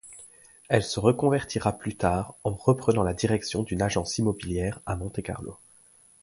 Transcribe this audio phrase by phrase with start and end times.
[0.67, 5.59] Elle se reconvertira plus tard en reprenant la direction d'une agence immobilière à Monte-Carlo.